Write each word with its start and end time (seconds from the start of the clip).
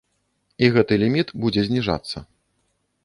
І 0.67 0.69
гэты 0.77 0.97
ліміт 1.03 1.33
будзе 1.43 1.61
зніжацца. 1.71 2.17